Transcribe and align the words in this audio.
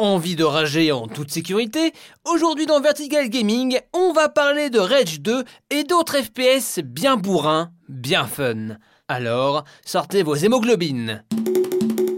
Envie 0.00 0.34
de 0.34 0.42
rager 0.42 0.90
en 0.90 1.06
toute 1.06 1.30
sécurité 1.30 1.92
Aujourd'hui 2.24 2.66
dans 2.66 2.80
Vertical 2.80 3.28
Gaming, 3.28 3.78
on 3.92 4.12
va 4.12 4.28
parler 4.28 4.68
de 4.68 4.80
Rage 4.80 5.20
2 5.20 5.44
et 5.70 5.84
d'autres 5.84 6.16
FPS 6.16 6.80
bien 6.82 7.16
bourrins, 7.16 7.70
bien 7.88 8.26
fun. 8.26 8.76
Alors, 9.06 9.62
sortez 9.84 10.24
vos 10.24 10.34
hémoglobines. 10.34 11.22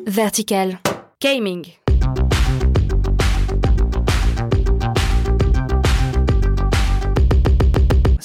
Vertical 0.06 0.78
Gaming. 1.20 1.66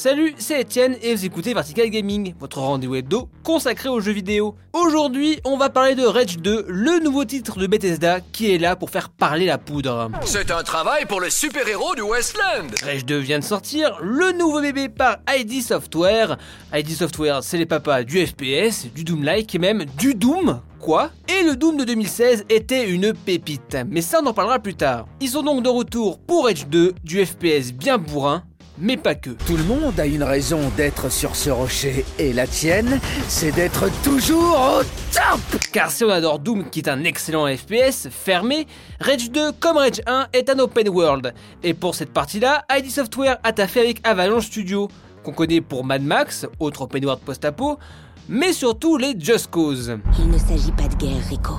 Salut, 0.02 0.33
c'est 0.39 0.59
Etienne 0.59 0.97
et 1.04 1.13
vous 1.13 1.25
écoutez 1.25 1.54
Vertical 1.54 1.88
Gaming, 1.91 2.34
votre 2.39 2.57
rendez-vous 2.57 2.95
hebdo 2.95 3.29
consacré 3.43 3.88
aux 3.88 3.99
jeux 3.99 4.13
vidéo. 4.13 4.55
Aujourd'hui, 4.73 5.39
on 5.45 5.57
va 5.57 5.70
parler 5.70 5.93
de 5.93 6.04
Rage 6.04 6.39
2, 6.39 6.66
le 6.67 7.04
nouveau 7.04 7.23
titre 7.23 7.59
de 7.59 7.67
Bethesda 7.67 8.20
qui 8.20 8.52
est 8.52 8.57
là 8.57 8.75
pour 8.75 8.89
faire 8.89 9.09
parler 9.09 9.45
la 9.45 9.59
poudre. 9.59 10.09
C'est 10.25 10.49
un 10.49 10.63
travail 10.63 11.05
pour 11.05 11.21
le 11.21 11.29
super-héros 11.29 11.93
du 11.93 12.02
Westland 12.02 12.71
Rage 12.84 13.05
2 13.05 13.16
vient 13.20 13.38
de 13.38 13.43
sortir, 13.43 13.99
le 14.02 14.31
nouveau 14.31 14.59
bébé 14.59 14.90
par 14.90 15.17
ID 15.29 15.62
Software. 15.62 16.40
ID 16.73 16.90
Software, 16.90 17.43
c'est 17.43 17.59
les 17.59 17.68
papas 17.68 18.02
du 18.02 18.26
FPS, 18.26 18.88
du 18.95 19.04
Doom-like 19.04 19.54
et 19.54 19.59
même 19.59 19.85
du 19.99 20.15
Doom, 20.15 20.62
quoi 20.79 21.12
Et 21.27 21.43
le 21.43 21.55
Doom 21.55 21.77
de 21.77 21.84
2016 21.84 22.45
était 22.49 22.90
une 22.90 23.13
pépite, 23.13 23.77
mais 23.88 24.02
ça 24.02 24.20
on 24.23 24.26
en 24.26 24.34
parlera 24.34 24.57
plus 24.57 24.73
tard. 24.73 25.05
Ils 25.20 25.29
sont 25.29 25.43
donc 25.43 25.62
de 25.62 25.70
retour 25.70 26.18
pour 26.18 26.45
Rage 26.45 26.65
2, 26.65 26.95
du 27.04 27.23
FPS 27.23 27.71
bien 27.71 27.99
bourrin, 27.99 28.43
mais 28.81 28.98
pas 28.98 29.16
que. 29.16 29.30
Tout 29.30 29.55
le 29.55 29.63
monde 29.63 29.98
a 29.99 30.05
une 30.05 30.23
raison 30.23 30.59
d'être 30.76 31.09
sur 31.09 31.35
ce 31.35 31.49
rocher, 31.49 32.03
et 32.20 32.34
la 32.34 32.48
tienne, 32.48 32.99
c'est 33.27 33.52
d'être 33.52 33.90
toujours 34.04 34.80
au 34.80 34.84
top 35.13 35.62
Car 35.71 35.91
si 35.91 36.04
on 36.04 36.09
adore 36.09 36.40
Doom 36.40 36.70
qui 36.70 36.80
est 36.80 36.90
un 36.90 37.04
excellent 37.04 37.48
FPS 37.48 38.09
fermé, 38.09 38.67
Rage 38.99 39.31
2 39.31 39.54
comme 39.54 39.77
Rage 39.77 40.02
1 40.05 40.27
est 40.34 40.49
un 40.49 40.59
open 40.59 40.90
world. 40.90 41.34
Et 41.63 41.73
pour 41.73 41.95
cette 41.95 42.12
partie-là, 42.12 42.66
ID 42.71 42.90
Software 42.90 43.37
a 43.43 43.54
taffé 43.54 43.79
avec 43.79 44.02
Avalanche 44.04 44.48
Studio, 44.48 44.90
qu'on 45.24 45.32
connaît 45.32 45.62
pour 45.62 45.85
Mad 45.85 46.02
Max, 46.02 46.48
autre 46.59 46.82
open 46.82 47.05
world 47.05 47.21
post-apo, 47.24 47.77
mais 48.27 48.54
surtout 48.54 48.98
les 48.98 49.13
Just 49.18 49.48
Cause. 49.52 49.98
Il 50.20 50.29
ne 50.29 50.37
s'agit 50.37 50.71
pas 50.71 50.87
de 50.87 50.96
guerre, 50.96 51.27
Rico, 51.29 51.54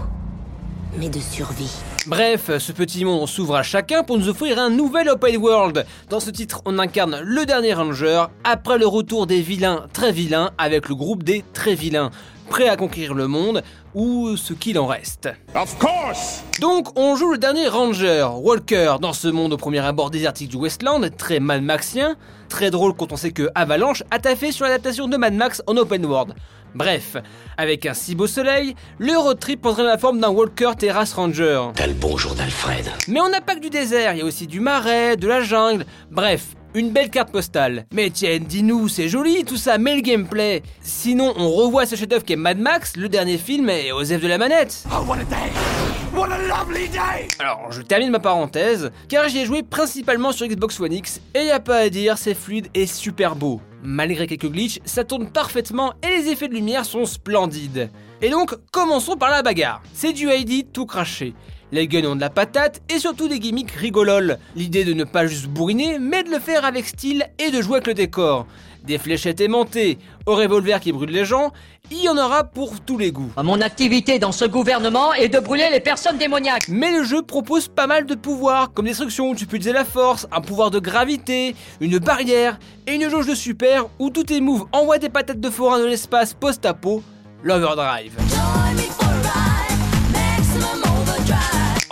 mais 0.98 1.09
de 1.09 1.19
survie. 1.21 1.73
Bref, 2.07 2.51
ce 2.59 2.73
petit 2.73 3.05
monde 3.05 3.29
s'ouvre 3.29 3.57
à 3.57 3.62
chacun 3.62 4.03
pour 4.03 4.19
nous 4.19 4.29
offrir 4.29 4.59
un 4.59 4.71
nouvel 4.71 5.09
open 5.09 5.37
world. 5.37 5.87
Dans 6.09 6.21
ce 6.21 6.31
titre, 6.31 6.62
on 6.65 6.79
incarne 6.79 7.21
le 7.23 7.47
dernier 7.47 7.75
ranger, 7.75 8.25
après 8.45 8.79
le 8.79 8.87
retour 8.87 9.27
des 9.27 9.41
vilains 9.41 9.87
très 9.93 10.12
vilains 10.12 10.51
avec 10.59 10.89
le 10.89 10.95
groupe 10.95 11.23
des 11.23 11.45
très 11.53 11.75
vilains, 11.75 12.11
prêts 12.49 12.69
à 12.69 12.77
conquérir 12.77 13.15
le 13.15 13.29
monde, 13.29 13.62
ou 13.95 14.37
ce 14.37 14.53
qu'il 14.53 14.79
en 14.79 14.87
reste. 14.87 15.29
Of 15.55 15.79
course 15.79 16.43
Donc 16.61 16.99
on 16.99 17.17
joue 17.17 17.33
le 17.33 17.39
dernier 17.39 17.69
ranger, 17.69 18.27
Walker, 18.37 18.97
dans 19.01 19.12
ce 19.12 19.29
monde 19.29 19.53
au 19.53 19.56
premier 19.56 19.81
abord 19.81 20.11
désertique 20.11 20.51
du 20.51 20.56
Westland, 20.56 21.09
très 21.17 21.41
Mad 21.41 21.62
Maxien, 21.62 22.17
très 22.49 22.71
drôle 22.71 22.95
quand 22.95 23.12
on 23.12 23.17
sait 23.17 23.33
que 23.33 23.49
Avalanche 23.55 24.03
a 24.11 24.19
taffé 24.19 24.53
sur 24.53 24.65
l'adaptation 24.65 25.09
de 25.09 25.17
Mad 25.17 25.34
Max 25.34 25.62
en 25.67 25.77
open 25.77 26.05
world. 26.05 26.34
Bref, 26.75 27.17
avec 27.56 27.87
un 27.87 27.95
si 27.95 28.15
beau 28.15 28.27
soleil, 28.27 28.75
le 28.98 29.17
road 29.17 29.39
trip 29.39 29.61
prendrait 29.61 29.84
la 29.84 29.98
forme 29.98 30.20
d'un 30.20 30.31
Walker 30.31 30.70
Terrace 30.78 31.12
Ranger. 31.12 31.69
T'as 31.75 31.87
le 31.87 31.92
bonjour 31.92 32.34
d'Alfred. 32.34 32.87
Mais 33.09 33.20
on 33.20 33.28
n'a 33.28 33.41
pas 33.41 33.55
que 33.55 33.61
du 33.61 33.70
désert, 33.70 34.15
il 34.15 34.19
y 34.19 34.23
a 34.23 34.25
aussi 34.25 34.47
du 34.47 34.61
marais, 34.61 35.17
de 35.17 35.27
la 35.27 35.43
jungle, 35.43 35.84
bref, 36.11 36.55
une 36.75 36.91
belle 36.91 37.11
carte 37.11 37.31
postale. 37.31 37.84
Mais 37.93 38.11
tiens, 38.11 38.39
dis-nous, 38.41 38.89
c'est 38.89 39.09
joli 39.09 39.45
tout 39.45 39.56
ça, 39.56 39.77
mais 39.77 39.97
le 39.97 40.03
gameplay. 40.03 40.62
Sinon, 40.81 41.34
on 41.37 41.50
revoit 41.50 41.87
ce 41.87 41.97
chef-d'œuvre 41.97 42.25
qui 42.25 42.33
est 42.33 42.37
Mad 42.37 42.59
Max, 42.59 42.97
le 42.97 43.09
dernier 43.09 43.39
film, 43.39 43.69
et 43.69 43.93
Osef 43.93 44.23
de 44.23 44.28
la 44.28 44.39
manette. 44.39 44.84
Oh, 44.91 45.05
what 45.06 45.17
a 45.17 45.25
day 45.25 45.92
What 46.15 46.29
a 46.31 46.39
lovely 46.47 46.91
day 46.91 47.29
Alors, 47.39 47.73
je 47.73 47.81
termine 47.81 48.11
ma 48.11 48.21
parenthèse, 48.21 48.91
car 49.09 49.31
j'y 49.31 49.39
ai 49.39 49.47
joué 49.47 49.63
principalement 49.63 50.31
sur 50.33 50.47
Xbox 50.47 50.79
One 50.79 50.93
X, 50.93 51.23
et 51.35 51.45
y 51.45 51.51
a 51.51 51.59
pas 51.59 51.79
à 51.79 51.89
dire, 51.89 52.19
c'est 52.19 52.35
fluide 52.35 52.69
et 52.75 52.87
super 52.87 53.35
beau. 53.35 53.63
Malgré 53.83 54.27
quelques 54.27 54.51
glitches, 54.51 54.79
ça 54.85 55.05
tourne 55.05 55.31
parfaitement 55.31 55.95
et 56.03 56.19
les 56.19 56.28
effets 56.28 56.49
de 56.49 56.55
lumière 56.55 56.84
sont 56.84 57.06
splendides. 57.06 57.89
Et 58.21 58.28
donc, 58.28 58.55
commençons 58.71 59.17
par 59.17 59.31
la 59.31 59.41
bagarre. 59.41 59.83
C'est 59.95 60.12
du 60.12 60.28
ID 60.31 60.71
tout 60.71 60.84
craché. 60.84 61.33
Les 61.72 61.88
guns 61.88 62.05
ont 62.05 62.16
de 62.16 62.21
la 62.21 62.28
patate 62.28 62.83
et 62.94 62.99
surtout 62.99 63.28
des 63.28 63.41
gimmicks 63.41 63.71
rigololes. 63.71 64.37
L'idée 64.55 64.84
de 64.84 64.93
ne 64.93 65.05
pas 65.05 65.27
juste 65.27 65.47
bourriner, 65.47 65.99
mais 65.99 66.22
de 66.22 66.28
le 66.28 66.38
faire 66.38 66.66
avec 66.66 66.87
style 66.87 67.25
et 67.38 67.50
de 67.50 67.62
jouer 67.62 67.77
avec 67.77 67.87
le 67.87 67.94
décor. 67.94 68.47
Des 68.84 68.99
fléchettes 68.99 69.41
aimantées, 69.41 69.99
au 70.27 70.34
revolver 70.34 70.81
qui 70.81 70.93
brûle 70.93 71.09
les 71.09 71.25
gens, 71.25 71.50
il 71.91 72.03
y 72.03 72.10
en 72.10 72.19
aura 72.19 72.44
pour 72.44 72.81
tous 72.81 72.99
les 72.99 73.10
goûts. 73.10 73.33
Mon 73.43 73.62
activité 73.62 74.19
dans 74.19 74.33
ce 74.33 74.44
gouvernement 74.44 75.15
est 75.15 75.31
de 75.31 75.38
brûler 75.38 75.69
les 75.72 75.81
personnes 75.81 76.19
démoniaques. 76.19 76.69
Mais 76.69 76.93
le 76.93 77.05
jeu 77.05 77.22
propose 77.22 77.69
pas 77.69 77.87
mal 77.87 78.04
de 78.04 78.16
pouvoirs, 78.16 78.75
comme 78.75 78.84
destruction 78.84 79.31
où 79.31 79.34
tu 79.34 79.47
peux 79.47 79.56
utiliser 79.56 79.72
la 79.72 79.87
force, 79.87 80.27
un 80.31 80.43
pouvoir 80.43 80.71
de 80.71 80.78
gravité, 80.78 81.56
une 81.81 81.99
barrière, 81.99 82.59
et 82.87 82.97
une 82.97 83.09
jauge 83.09 83.28
de 83.28 83.34
super 83.34 83.87
où 83.99 84.10
tout 84.10 84.31
est 84.31 84.41
move 84.41 84.66
envoie 84.72 84.99
des 84.99 85.09
patates 85.09 85.41
de 85.41 85.49
forain 85.49 85.78
de 85.78 85.87
l'espace 85.87 86.34
post-apo, 86.34 87.03
l'overdrive. 87.43 88.12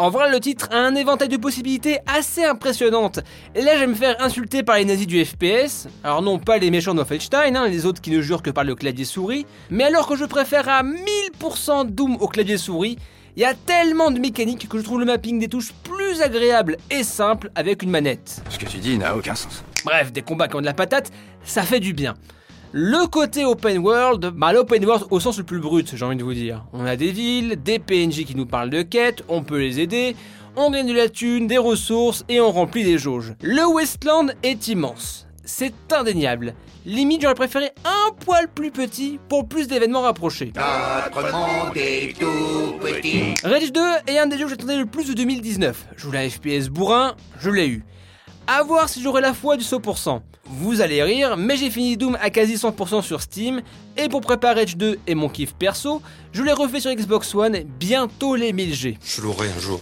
En 0.01 0.09
vrai, 0.09 0.31
le 0.31 0.41
titre 0.41 0.71
a 0.73 0.79
un 0.79 0.95
éventail 0.95 1.29
de 1.29 1.37
possibilités 1.37 1.99
assez 2.07 2.43
impressionnantes. 2.43 3.21
Et 3.55 3.61
là, 3.61 3.75
je 3.75 3.81
vais 3.81 3.87
me 3.87 3.95
faire 3.95 4.17
insulter 4.23 4.63
par 4.63 4.77
les 4.79 4.87
nazis 4.87 5.07
du 5.07 5.23
FPS. 5.23 5.89
Alors 6.03 6.23
non, 6.23 6.39
pas 6.39 6.57
les 6.57 6.71
méchants 6.71 6.95
de 6.95 7.01
Wolfenstein, 7.01 7.55
hein, 7.55 7.69
les 7.69 7.85
autres 7.85 8.01
qui 8.01 8.11
ne 8.11 8.23
jurent 8.23 8.43
que 8.43 8.49
par 8.49 8.65
le 8.65 8.75
clavier 8.75 9.05
souris. 9.05 9.45
Mais 9.69 9.85
alors 9.85 10.09
que 10.09 10.17
je 10.17 10.25
préfère 10.25 10.71
à 10.71 10.83
1000% 10.83 11.91
Doom 11.91 12.17
au 12.19 12.29
clavier 12.29 12.57
souris, 12.57 12.97
il 13.37 13.43
y 13.43 13.45
a 13.45 13.53
tellement 13.53 14.11
de 14.11 14.19
mécaniques 14.19 14.71
que 14.71 14.79
je 14.79 14.85
trouve 14.85 15.01
le 15.01 15.05
mapping 15.05 15.39
des 15.39 15.49
touches 15.49 15.75
plus 15.85 16.23
agréable 16.23 16.79
et 16.91 17.03
simple 17.03 17.51
avec 17.55 17.83
une 17.83 17.91
manette. 17.91 18.43
Ce 18.49 18.59
que 18.59 18.65
tu 18.65 18.79
dis 18.79 18.97
n'a 18.97 19.15
aucun 19.15 19.35
sens. 19.35 19.63
Bref, 19.85 20.13
des 20.13 20.23
combats 20.23 20.49
qui 20.49 20.57
ont 20.57 20.63
de 20.63 20.67
la 20.67 20.73
patate, 20.73 21.13
ça 21.45 21.61
fait 21.61 21.79
du 21.79 21.93
bien. 21.93 22.15
Le 22.73 23.09
côté 23.09 23.45
open 23.45 23.79
world, 23.79 24.27
bah 24.37 24.53
l'open 24.53 24.85
world 24.85 25.07
au 25.11 25.19
sens 25.19 25.39
le 25.39 25.43
plus 25.43 25.59
brut, 25.59 25.93
j'ai 25.97 26.05
envie 26.05 26.15
de 26.15 26.23
vous 26.23 26.35
dire. 26.35 26.65
On 26.73 26.87
a 26.87 26.95
des 26.95 27.11
villes, 27.11 27.61
des 27.61 27.81
PNJ 27.81 28.25
qui 28.25 28.37
nous 28.37 28.47
parlent 28.47 28.71
de 28.71 28.83
quêtes, 28.83 29.25
on 29.29 29.43
peut 29.43 29.59
les 29.59 29.81
aider, 29.81 30.15
on 30.55 30.71
gagne 30.71 30.87
de 30.87 30.93
la 30.93 31.09
thune, 31.09 31.49
des 31.49 31.59
ressources 31.59 32.25
et 32.29 32.41
on 32.41 32.53
remplit 32.53 32.85
des 32.85 32.97
jauges. 32.97 33.35
Le 33.43 33.67
Westland 33.67 34.35
est 34.45 34.69
immense. 34.69 35.27
C'est 35.45 35.75
indéniable. 35.93 36.55
Limite, 36.87 37.23
j'aurais 37.23 37.35
préféré 37.35 37.71
un 37.85 38.13
poil 38.25 38.47
plus 38.47 38.71
petit 38.71 39.19
pour 39.29 39.49
plus 39.49 39.67
d'événements 39.67 40.03
rapprochés. 40.03 40.53
Notre 40.55 41.33
monde 41.33 41.77
est 41.77 42.17
tout 42.17 42.77
petit. 42.81 43.35
Rage 43.43 43.73
2 43.73 43.81
est 44.07 44.19
un 44.19 44.29
des 44.29 44.39
jeux 44.39 44.45
que 44.45 44.51
j'attendais 44.51 44.77
le 44.77 44.87
plus 44.87 45.09
de 45.09 45.15
2019. 45.15 45.87
Je 45.97 46.07
voulais 46.07 46.31
FPS 46.31 46.69
bourrin, 46.69 47.17
je 47.41 47.51
l'ai 47.51 47.67
eu. 47.67 47.85
À 48.53 48.65
voir 48.65 48.89
si 48.89 49.01
j'aurai 49.01 49.21
la 49.21 49.33
foi 49.33 49.57
du 49.57 49.63
100%. 49.63 50.23
Vous 50.47 50.81
allez 50.81 51.05
rire, 51.05 51.37
mais 51.37 51.57
j'ai 51.57 51.71
fini 51.71 51.97
Doom 51.97 52.19
à 52.21 52.31
quasi 52.31 52.57
100% 52.57 53.01
sur 53.01 53.23
Steam, 53.23 53.63
et 53.97 54.09
pour 54.09 54.23
préparer 54.23 54.63
Rage 54.63 54.77
2 54.77 54.99
et 55.07 55.15
mon 55.15 55.29
kiff 55.29 55.55
perso, 55.55 56.03
je 56.33 56.43
l'ai 56.43 56.53
refait 56.53 56.81
sur 56.81 56.93
Xbox 56.93 57.33
One, 57.33 57.63
bientôt 57.79 58.35
les 58.35 58.53
1000G. 58.53 58.97
Je 59.05 59.23
l'aurai 59.23 59.47
un 59.57 59.61
jour. 59.61 59.79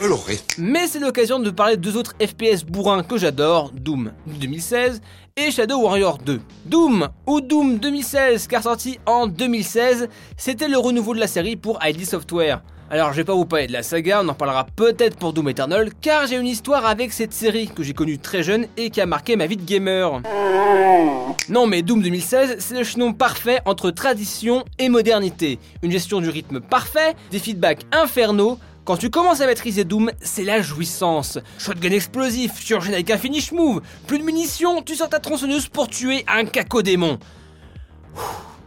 Je 0.00 0.06
l'aurai. 0.06 0.40
Mais 0.56 0.86
c'est 0.86 0.98
l'occasion 0.98 1.40
de 1.40 1.50
parler 1.50 1.76
de 1.76 1.82
deux 1.82 1.98
autres 1.98 2.14
FPS 2.18 2.64
bourrins 2.64 3.02
que 3.02 3.18
j'adore, 3.18 3.70
Doom 3.74 4.12
2016 4.28 5.02
et 5.46 5.50
Shadow 5.50 5.80
Warrior 5.80 6.18
2. 6.18 6.40
Doom, 6.66 7.08
ou 7.26 7.40
Doom 7.40 7.78
2016, 7.78 8.46
car 8.46 8.62
sorti 8.62 8.98
en 9.06 9.26
2016, 9.26 10.08
c'était 10.36 10.68
le 10.68 10.76
renouveau 10.76 11.14
de 11.14 11.20
la 11.20 11.26
série 11.26 11.56
pour 11.56 11.78
ID 11.82 12.04
Software. 12.04 12.62
Alors 12.90 13.12
je 13.12 13.18
vais 13.18 13.24
pas 13.24 13.34
vous 13.34 13.46
parler 13.46 13.66
de 13.66 13.72
la 13.72 13.82
saga, 13.82 14.20
on 14.22 14.28
en 14.28 14.34
parlera 14.34 14.66
peut-être 14.76 15.16
pour 15.16 15.32
Doom 15.32 15.48
Eternal, 15.48 15.90
car 16.00 16.26
j'ai 16.26 16.36
une 16.36 16.46
histoire 16.46 16.84
avec 16.84 17.12
cette 17.12 17.32
série 17.32 17.68
que 17.68 17.82
j'ai 17.82 17.94
connue 17.94 18.18
très 18.18 18.42
jeune 18.42 18.66
et 18.76 18.90
qui 18.90 19.00
a 19.00 19.06
marqué 19.06 19.36
ma 19.36 19.46
vie 19.46 19.56
de 19.56 19.62
gamer. 19.62 20.20
Non 21.48 21.66
mais 21.66 21.82
Doom 21.82 22.02
2016, 22.02 22.56
c'est 22.58 22.76
le 22.76 22.84
chaînon 22.84 23.12
parfait 23.12 23.60
entre 23.64 23.90
tradition 23.90 24.64
et 24.78 24.88
modernité. 24.88 25.58
Une 25.82 25.90
gestion 25.90 26.20
du 26.20 26.28
rythme 26.28 26.60
parfait, 26.60 27.14
des 27.30 27.38
feedbacks 27.38 27.86
infernaux, 27.92 28.58
quand 28.84 28.96
tu 28.96 29.10
commences 29.10 29.40
à 29.40 29.46
maîtriser 29.46 29.84
Doom, 29.84 30.10
c'est 30.20 30.44
la 30.44 30.62
jouissance. 30.62 31.38
Shotgun 31.58 31.90
explosif, 31.90 32.52
enchaînes 32.72 32.94
avec 32.94 33.10
un 33.10 33.18
finish 33.18 33.52
move, 33.52 33.82
plus 34.06 34.18
de 34.18 34.24
munitions, 34.24 34.82
tu 34.82 34.96
sors 34.96 35.08
ta 35.08 35.18
tronçonneuse 35.18 35.68
pour 35.68 35.88
tuer 35.88 36.24
un 36.26 36.44
cacodémon. 36.44 37.18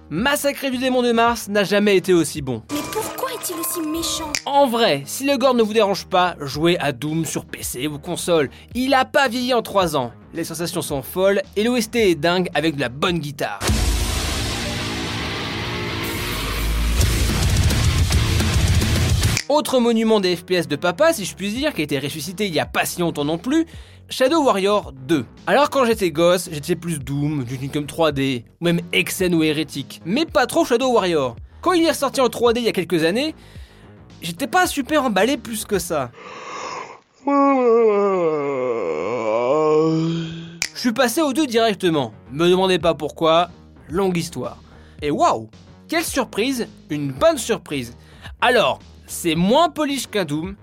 Massacrer 0.10 0.70
du 0.70 0.78
démon 0.78 1.02
de 1.02 1.12
Mars 1.12 1.48
n'a 1.48 1.64
jamais 1.64 1.98
été 1.98 2.14
aussi 2.14 2.42
bon. 2.42 2.62
Mais 2.72 2.82
pourquoi 2.92 3.32
est-il 3.32 3.56
aussi 3.56 3.82
méchant? 3.82 4.32
En 4.46 4.68
vrai, 4.68 5.02
si 5.06 5.26
le 5.26 5.38
gore 5.38 5.56
ne 5.56 5.64
vous 5.64 5.74
dérange 5.74 6.06
pas, 6.06 6.36
jouez 6.40 6.78
à 6.80 6.92
Doom 6.92 7.26
sur 7.26 7.46
PC 7.46 7.88
ou 7.88 7.98
console. 7.98 8.50
Il 8.76 8.94
a 8.94 9.06
pas 9.06 9.28
vieilli 9.28 9.54
en 9.54 9.64
3 9.64 9.98
ans. 9.98 10.12
Les 10.34 10.44
sensations 10.44 10.82
sont 10.82 11.02
folles 11.02 11.42
et 11.56 11.64
l'OST 11.64 11.96
est 11.96 12.16
dingue 12.16 12.50
avec 12.54 12.76
de 12.76 12.82
la 12.82 12.90
bonne 12.90 13.20
guitare. 13.20 13.60
Autre 19.54 19.80
monument 19.80 20.20
des 20.20 20.36
FPS 20.36 20.68
de 20.68 20.76
papa, 20.76 21.14
si 21.14 21.26
je 21.26 21.36
puis 21.36 21.54
dire, 21.54 21.76
qui 21.76 21.82
a 21.82 21.84
été 21.84 22.00
ressuscité 22.00 22.48
il 22.48 22.56
y 22.56 22.60
a 22.60 22.66
pas 22.66 22.86
si 22.86 23.02
longtemps 23.02 23.24
non 23.24 23.38
plus, 23.38 23.68
Shadow 24.10 24.44
Warrior 24.44 24.92
2. 24.94 25.28
Alors 25.46 25.70
quand 25.70 25.86
j'étais 25.86 26.10
gosse, 26.10 26.50
j'étais 26.52 26.76
plus 26.76 26.98
Doom, 26.98 27.44
Duke 27.44 27.62
Nukem 27.62 27.84
3D, 27.84 28.46
ou 28.60 28.66
même 28.66 28.82
Exen 28.94 29.36
ou 29.36 29.44
Hérétique, 29.44 30.02
mais 30.06 30.26
pas 30.26 30.48
trop 30.48 30.66
Shadow 30.66 30.92
Warrior. 30.92 31.36
Quand 31.62 31.74
il 31.74 31.86
est 31.86 31.92
ressorti 31.92 32.20
en 32.20 32.30
3D 32.30 32.58
il 32.58 32.64
y 32.64 32.68
a 32.68 32.72
quelques 32.72 33.04
années, 33.04 33.36
j'étais 34.24 34.48
pas 34.48 34.66
super 34.66 35.04
emballé 35.04 35.38
plus 35.38 35.66
que 35.66 35.78
ça. 35.78 36.10
Je 40.74 40.80
suis 40.80 40.94
passé 40.94 41.22
aux 41.22 41.34
deux 41.34 41.46
directement. 41.46 42.12
Me 42.32 42.50
demandez 42.50 42.80
pas 42.80 42.96
pourquoi, 42.96 43.52
longue 43.88 44.18
histoire. 44.18 44.58
Et 45.04 45.12
waouh 45.12 45.52
Quelle 45.88 46.04
surprise 46.04 46.68
Une 46.90 47.12
bonne 47.12 47.38
surprise 47.38 47.96
Alors, 48.42 48.80
c'est 49.08 49.36
moins 49.36 49.70
polish 49.70 50.08
qu'un 50.08 50.26
Doom. 50.26 50.56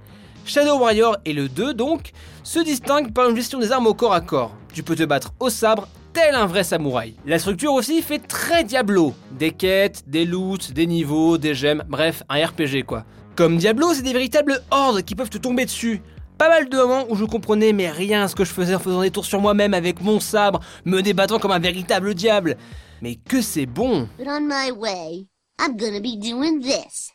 Shadow 0.44 0.78
Warrior 0.78 1.16
et 1.24 1.32
le 1.32 1.48
2 1.48 1.74
donc 1.74 2.10
se 2.42 2.58
distinguent 2.58 3.12
par 3.12 3.28
une 3.28 3.36
gestion 3.36 3.58
des 3.58 3.72
armes 3.72 3.86
au 3.86 3.94
corps 3.94 4.14
à 4.14 4.20
corps. 4.20 4.54
Tu 4.72 4.82
peux 4.82 4.96
te 4.96 5.04
battre 5.04 5.32
au 5.38 5.50
sabre 5.50 5.88
tel 6.12 6.34
un 6.34 6.46
vrai 6.46 6.64
samouraï. 6.64 7.14
La 7.26 7.38
structure 7.38 7.72
aussi 7.72 8.02
fait 8.02 8.18
très 8.18 8.64
Diablo. 8.64 9.14
Des 9.38 9.52
quêtes, 9.52 10.04
des 10.08 10.24
loots, 10.24 10.72
des 10.72 10.86
niveaux, 10.86 11.38
des 11.38 11.54
gemmes, 11.54 11.84
bref, 11.88 12.22
un 12.28 12.44
RPG 12.44 12.84
quoi. 12.84 13.04
Comme 13.36 13.58
Diablo, 13.58 13.94
c'est 13.94 14.02
des 14.02 14.12
véritables 14.12 14.62
hordes 14.70 15.02
qui 15.02 15.14
peuvent 15.14 15.30
te 15.30 15.38
tomber 15.38 15.64
dessus. 15.64 16.02
Pas 16.36 16.48
mal 16.48 16.68
de 16.68 16.76
moments 16.76 17.04
où 17.10 17.16
je 17.16 17.24
comprenais 17.24 17.72
mais 17.72 17.90
rien 17.90 18.22
à 18.24 18.28
ce 18.28 18.34
que 18.34 18.44
je 18.44 18.52
faisais 18.52 18.74
en 18.74 18.78
faisant 18.78 19.02
des 19.02 19.10
tours 19.10 19.26
sur 19.26 19.40
moi-même 19.40 19.74
avec 19.74 20.00
mon 20.00 20.20
sabre, 20.20 20.60
me 20.84 21.00
débattant 21.00 21.38
comme 21.38 21.52
un 21.52 21.58
véritable 21.58 22.14
diable. 22.14 22.56
Mais 23.02 23.16
que 23.16 23.40
c'est 23.40 23.66
bon 23.66 24.08
But 24.18 24.26
on 24.26 24.40
my 24.40 24.70
way, 24.72 25.26
I'm 25.60 25.76
gonna 25.76 26.00
be 26.00 26.18
doing 26.18 26.60
this. 26.60 27.12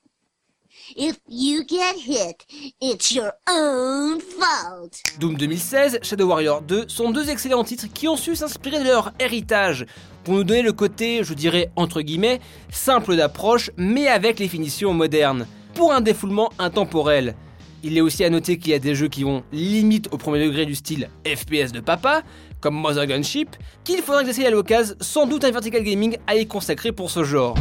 If 0.94 1.18
you 1.28 1.64
get 1.68 1.96
hit, 1.98 2.46
it's 2.80 3.12
your 3.12 3.34
own 3.50 4.20
fault. 4.20 5.02
Doom 5.20 5.36
2016, 5.36 6.00
Shadow 6.04 6.28
Warrior 6.28 6.62
2 6.62 6.86
sont 6.88 7.10
deux 7.10 7.30
excellents 7.30 7.64
titres 7.64 7.88
qui 7.92 8.08
ont 8.08 8.16
su 8.16 8.36
s'inspirer 8.36 8.80
de 8.80 8.84
leur 8.84 9.12
héritage 9.20 9.88
pour 10.24 10.36
nous 10.36 10.44
donner 10.44 10.62
le 10.62 10.74
côté, 10.74 11.24
je 11.24 11.34
dirais 11.34 11.72
entre 11.76 12.02
guillemets, 12.02 12.40
simple 12.70 13.16
d'approche 13.16 13.72
mais 13.78 14.08
avec 14.08 14.38
les 14.38 14.48
finitions 14.48 14.94
modernes, 14.94 15.48
pour 15.74 15.92
un 15.92 16.02
défoulement 16.02 16.52
intemporel. 16.60 17.36
Il 17.84 17.98
est 17.98 18.02
aussi 18.02 18.24
à 18.24 18.30
noter 18.30 18.58
qu'il 18.58 18.72
y 18.72 18.76
a 18.76 18.80
des 18.80 18.94
jeux 18.94 19.08
qui 19.08 19.24
vont 19.24 19.44
limite 19.52 20.10
au 20.12 20.18
premier 20.18 20.46
degré 20.46 20.68
du 20.68 20.76
style 20.76 21.10
FPS 21.26 21.72
de 21.72 21.80
papa, 21.80 22.22
comme 22.62 22.76
Mother 22.76 23.08
Gunship, 23.08 23.56
qu'il 23.84 24.02
faudra 24.02 24.22
que 24.22 24.28
j'essaye 24.28 24.46
à 24.46 24.52
l'occasion, 24.52 24.96
sans 25.02 25.26
doute 25.26 25.44
un 25.44 25.52
Vertical 25.52 25.84
Gaming 25.84 26.18
à 26.28 26.36
y 26.36 26.46
consacrer 26.48 26.92
pour 26.92 27.10
ce 27.10 27.24
genre. 27.24 27.56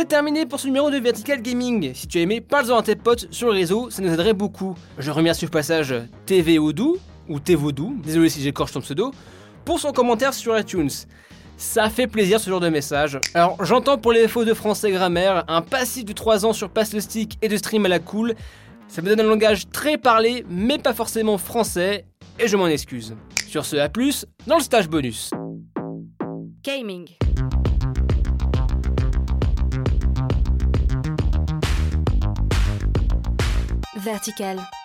C'est 0.00 0.06
terminé 0.06 0.46
pour 0.46 0.58
ce 0.58 0.66
numéro 0.66 0.90
de 0.90 0.96
Vertical 0.96 1.42
Gaming. 1.42 1.92
Si 1.92 2.08
tu 2.08 2.16
as 2.16 2.22
aimé, 2.22 2.40
parle-en 2.40 2.78
à 2.78 2.82
tes 2.82 2.96
potes 2.96 3.28
sur 3.30 3.48
le 3.48 3.52
réseau, 3.52 3.90
ça 3.90 4.00
nous 4.00 4.10
aiderait 4.10 4.32
beaucoup. 4.32 4.74
Je 4.96 5.10
remercie 5.10 5.44
au 5.44 5.50
passage 5.50 5.94
TV 6.24 6.58
Odoo, 6.58 6.96
ou 7.28 7.38
Tevodou, 7.38 8.00
désolé 8.02 8.30
si 8.30 8.40
j'écorche 8.40 8.72
ton 8.72 8.80
pseudo, 8.80 9.12
pour 9.66 9.78
son 9.78 9.92
commentaire 9.92 10.32
sur 10.32 10.58
iTunes. 10.58 10.88
Ça 11.58 11.90
fait 11.90 12.06
plaisir 12.06 12.40
ce 12.40 12.48
genre 12.48 12.60
de 12.60 12.70
message. 12.70 13.20
Alors 13.34 13.62
j'entends 13.62 13.98
pour 13.98 14.12
les 14.12 14.22
défauts 14.22 14.46
de 14.46 14.54
français 14.54 14.90
grammaire, 14.90 15.44
un 15.48 15.60
passif 15.60 16.06
de 16.06 16.14
3 16.14 16.46
ans 16.46 16.54
sur 16.54 16.70
Pass 16.70 16.94
le 16.94 17.00
Stick 17.00 17.36
et 17.42 17.48
de 17.48 17.58
stream 17.58 17.84
à 17.84 17.90
la 17.90 17.98
cool. 17.98 18.36
Ça 18.88 19.02
me 19.02 19.06
donne 19.06 19.20
un 19.20 19.28
langage 19.28 19.68
très 19.68 19.98
parlé, 19.98 20.46
mais 20.48 20.78
pas 20.78 20.94
forcément 20.94 21.36
français, 21.36 22.06
et 22.38 22.48
je 22.48 22.56
m'en 22.56 22.68
excuse. 22.68 23.16
Sur 23.46 23.66
ce, 23.66 23.76
à 23.76 23.90
plus, 23.90 24.24
dans 24.46 24.56
le 24.56 24.62
stage 24.62 24.88
bonus. 24.88 25.30
Gaming. 26.64 27.06
Vertical. 34.00 34.79